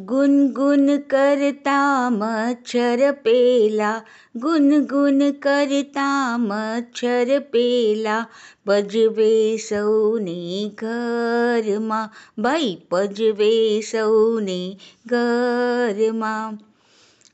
[0.00, 8.28] ગુનગુન કરતા મચ્છર પેલા ગુનગુન કરતા મચ્છર પેલા
[8.66, 10.38] પજવે સૌને
[10.76, 14.60] ઘરમાં ભાઈ પજવે સૌને
[15.06, 16.50] ઘરમાં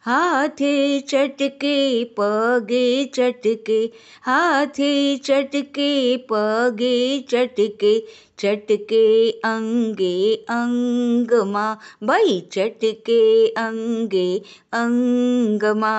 [0.08, 3.80] हाथे चटके, पगे चटके,
[4.24, 8.00] हाथे चटके, पगे चटके
[8.40, 14.38] चटके अंगे अंगमा भाई चटके अंगे
[14.74, 15.96] अंगमा।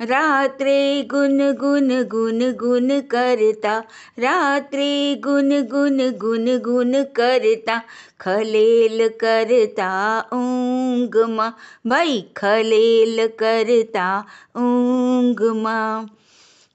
[0.00, 3.78] रात्रे गुन गुन गुन गुन करता,
[4.18, 7.80] रात्रे गुन गुन गुन गुन करता,
[8.20, 9.90] खलेल करता
[10.32, 14.18] ऊंग माँ भाई खलेल करता
[14.56, 16.06] ऊंग माँ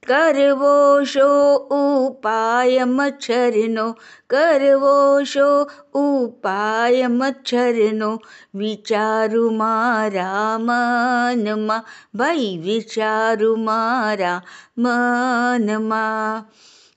[0.02, 1.30] કરવો શો
[1.70, 3.86] ઉપાય મચ્છરનો
[4.26, 4.94] કરવો
[5.24, 5.48] શો
[5.94, 8.10] ઉપાય મચ્છરનો
[8.54, 14.40] વિચારું મારા મનમાં ભાઈ વિચારું મારા
[14.78, 16.44] મનમાં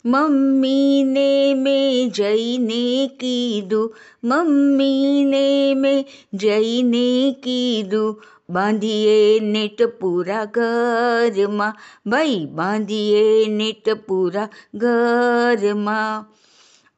[0.06, 3.92] मम्मी ने में जईने की दू,
[4.24, 6.04] मम्मी ने में
[6.34, 11.76] जईने की दू। बांधिए नेट पूरा घर माँ,
[12.08, 16.32] भाई बांधिए नेट पूरा घर माँ।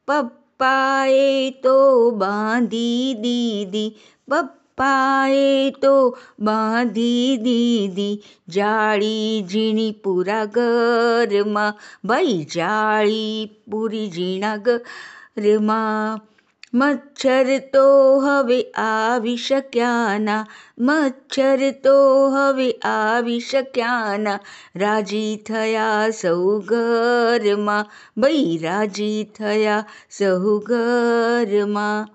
[0.07, 3.95] पप्पाए तो बांधी दीदी
[4.31, 5.93] पप्पा પપ્પાએ તો
[6.39, 8.13] બાંધી દીધી
[8.49, 16.21] જાળી ઝીણી પૂરા ઘરમાં ભાઈ જાળી પૂરી ઝીણા ઘરમાં
[16.73, 17.83] મચ્છર તો
[18.19, 20.43] હવે આવી શક્યાના.
[20.79, 21.95] મચ્છર તો
[22.29, 24.39] હવે આવી શક્યાના.
[24.75, 32.07] રાજી થયા સૌ ઘરમાં ભાઈ રાજી થયા સૌ ઘરમાં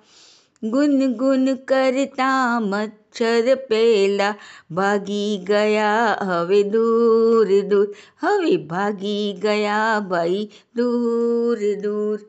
[0.63, 4.33] ગુનગુન કરતા મચ્છર પેલા
[4.71, 7.87] ભાગી ગયા હવે દૂર દૂર
[8.21, 10.43] હવે ભાગી ગયા ભાઈ
[10.75, 12.19] દૂર દૂર